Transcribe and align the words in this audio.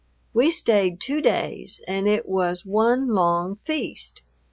We 0.33 0.49
stayed 0.49 0.99
two 0.99 1.21
days 1.21 1.79
and 1.87 2.07
it 2.07 2.27
was 2.27 2.65
one 2.65 3.09
long 3.09 3.57
feast. 3.57 4.23